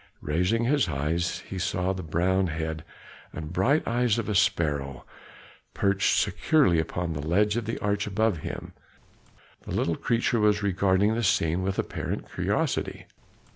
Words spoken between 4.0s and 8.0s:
of a sparrow, perched securely upon the ledge of the